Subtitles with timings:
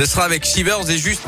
[0.00, 1.20] Ce sera avec Shivers et juste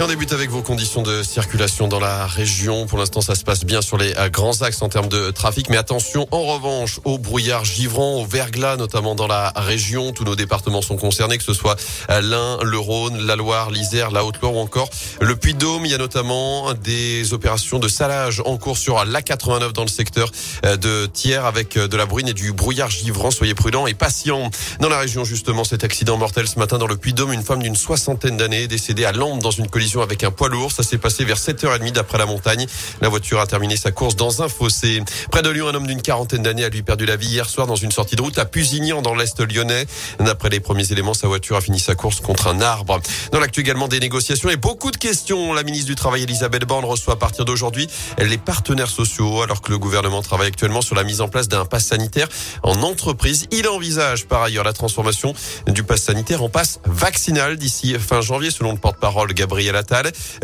[0.00, 2.86] et on débute avec vos conditions de circulation dans la région.
[2.86, 5.68] Pour l'instant, ça se passe bien sur les euh, grands axes en termes de trafic.
[5.68, 10.12] Mais attention, en revanche, au brouillard givrant, au verglas, notamment dans la région.
[10.12, 11.76] Tous nos départements sont concernés, que ce soit
[12.08, 14.88] euh, l'Ain, le Rhône, la Loire, l'Isère, la Haute-Loire ou encore
[15.20, 15.84] le Puy-de-Dôme.
[15.84, 20.30] Il y a notamment des opérations de salage en cours sur l'A89 dans le secteur
[20.64, 23.30] euh, de Thiers avec de la bruine et du brouillard givrant.
[23.30, 24.50] Soyez prudents et patients.
[24.80, 27.76] Dans la région, justement, cet accident mortel ce matin dans le Puy-de-Dôme, une femme d'une
[27.76, 30.70] soixantaine d'années décédée à Lampe dans une collision avec un poids lourd.
[30.70, 32.66] Ça s'est passé vers 7h30 d'après la montagne.
[33.00, 35.02] La voiture a terminé sa course dans un fossé.
[35.30, 37.66] Près de Lyon, un homme d'une quarantaine d'années a lui perdu la vie hier soir
[37.66, 39.86] dans une sortie de route à Pusignan dans l'Est lyonnais.
[40.20, 43.00] D'après les premiers éléments, sa voiture a fini sa course contre un arbre.
[43.32, 45.52] Dans l'actu également des négociations et beaucoup de questions.
[45.52, 47.88] La ministre du Travail, Elisabeth Borne, reçoit à partir d'aujourd'hui
[48.18, 51.64] les partenaires sociaux alors que le gouvernement travaille actuellement sur la mise en place d'un
[51.64, 52.28] pass sanitaire
[52.62, 53.46] en entreprise.
[53.50, 55.34] Il envisage par ailleurs la transformation
[55.66, 59.76] du pass sanitaire en pass vaccinal d'ici fin janvier selon le porte-parole Gabriel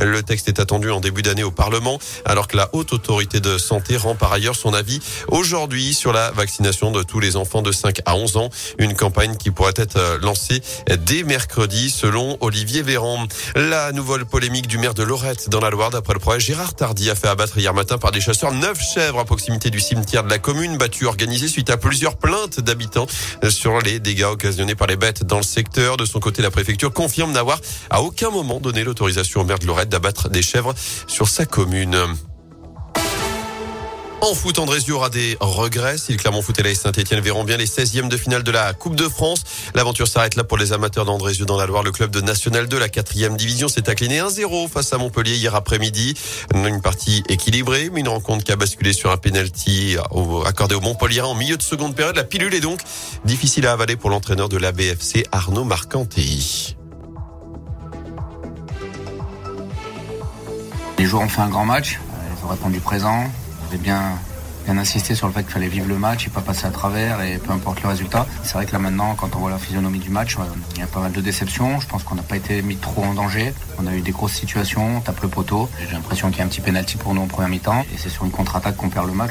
[0.00, 3.58] le texte est attendu en début d'année au Parlement, alors que la haute autorité de
[3.58, 7.72] santé rend par ailleurs son avis aujourd'hui sur la vaccination de tous les enfants de
[7.72, 8.50] 5 à 11 ans.
[8.78, 10.62] Une campagne qui pourrait être lancée
[11.04, 13.26] dès mercredi, selon Olivier Véran.
[13.54, 17.10] La nouvelle polémique du maire de Lorette dans la Loire, d'après le projet, Gérard Tardy
[17.10, 20.30] a fait abattre hier matin par des chasseurs neuf chèvres à proximité du cimetière de
[20.30, 23.06] la commune, battu organisé suite à plusieurs plaintes d'habitants
[23.48, 25.96] sur les dégâts occasionnés par les bêtes dans le secteur.
[25.96, 27.60] De son côté, la préfecture confirme n'avoir
[27.90, 30.74] à aucun moment donné l'autorisation au maire de Lorette d'abattre des chèvres
[31.06, 31.96] sur sa commune.
[34.22, 35.98] En foot, Andrézieux aura des regrets.
[35.98, 38.72] Si le Clermont Foot et la Saint-Etienne verront bien les 16e de finale de la
[38.72, 39.44] Coupe de France.
[39.74, 41.82] L'aventure s'arrête là pour les amateurs d'Andrézieux dans la Loire.
[41.82, 45.54] Le club de National 2, la quatrième division, s'est incliné 1-0 face à Montpellier hier
[45.54, 46.14] après-midi.
[46.54, 49.96] Une partie équilibrée, mais une rencontre qui a basculé sur un penalty
[50.44, 52.16] accordé au Montpellier en milieu de seconde période.
[52.16, 52.80] La pilule est donc
[53.24, 56.75] difficile à avaler pour l'entraîneur de la BFC, Arnaud Marcanti.
[61.06, 62.00] Les joueurs ont fait un grand match,
[62.36, 63.30] ils ont répondu présent,
[63.62, 64.18] ils avaient bien,
[64.64, 67.22] bien insisté sur le fait qu'il fallait vivre le match et pas passer à travers
[67.22, 68.26] et peu importe le résultat.
[68.42, 70.42] C'est vrai que là maintenant, quand on voit la physionomie du match, euh,
[70.74, 71.78] il y a pas mal de déceptions.
[71.78, 73.54] Je pense qu'on n'a pas été mis trop en danger.
[73.78, 75.70] On a eu des grosses situations, on tape le poteau.
[75.78, 78.08] J'ai l'impression qu'il y a un petit pénalty pour nous en première mi-temps et c'est
[78.08, 79.30] sur une contre-attaque qu'on perd le match.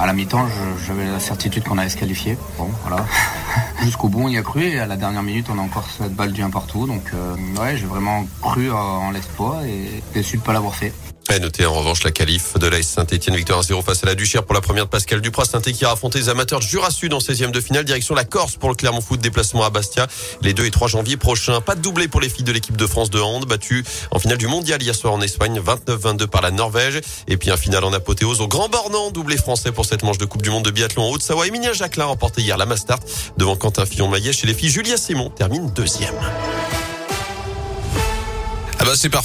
[0.00, 0.46] À la mi-temps,
[0.86, 2.36] j'avais la certitude qu'on allait se qualifier.
[2.58, 3.04] Bon, voilà.
[3.82, 6.14] Jusqu'au bout, on y a cru et à la dernière minute, on a encore cette
[6.14, 6.86] balle du un partout.
[6.86, 10.92] Donc, euh, ouais, j'ai vraiment cru en l'exploit et déçu de ne pas l'avoir fait.
[11.28, 14.54] À en revanche la qualif de l'AS Saint-Etienne, victoire 1-0 face à la Duchère pour
[14.54, 15.46] la première de Pascal Dupras.
[15.46, 18.56] saint qui a affronté les amateurs Jura Sud en 16e de finale, direction la Corse
[18.56, 20.06] pour le Clermont Foot, déplacement à Bastia
[20.42, 21.60] les 2 et 3 janvier prochains.
[21.60, 24.36] Pas de doublé pour les filles de l'équipe de France de hand, battues en finale
[24.36, 27.00] du mondial hier soir en Espagne, 29-22 par la Norvège.
[27.28, 30.26] Et puis un final en apothéose au Grand Bornand, doublé français pour cette manche de
[30.26, 31.46] Coupe du Monde de biathlon en Haute-Savoie.
[31.46, 33.00] Emilia Jacquelin remporté hier la Mastart
[33.38, 34.70] devant Quentin Fillon-Maillet chez les filles.
[34.70, 36.14] Julia Simon termine deuxième.
[38.82, 39.20] Ah bah c'est parfait.